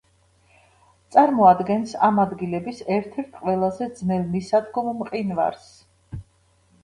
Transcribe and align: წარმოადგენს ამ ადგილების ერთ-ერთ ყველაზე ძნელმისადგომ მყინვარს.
წარმოადგენს 1.15 1.91
ამ 2.07 2.21
ადგილების 2.23 2.79
ერთ-ერთ 2.95 3.37
ყველაზე 3.43 3.89
ძნელმისადგომ 3.99 4.89
მყინვარს. 5.03 5.69